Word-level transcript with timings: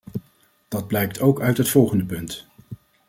Dat 0.67 0.87
blijkt 0.87 1.19
ook 1.19 1.41
uit 1.41 1.57
het 1.57 1.69
volgende 1.69 2.05
punt. 2.05 2.47